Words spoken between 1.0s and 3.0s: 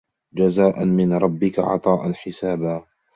رَبِّكَ عَطَاءً حِسَابًا